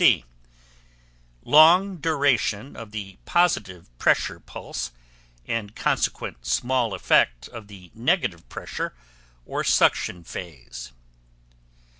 [0.03, 0.25] C.
[1.43, 4.89] Long duration of the positive pressure pulse
[5.45, 8.95] and consequent small effect of the negative pressure,
[9.45, 10.91] or suction, phase.